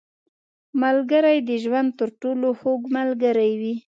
•ملګری 0.81 1.37
د 1.49 1.49
ژوند 1.63 1.89
تر 1.99 2.09
ټولو 2.21 2.47
خوږ 2.59 2.81
ملګری 2.97 3.51
وي. 3.59 3.75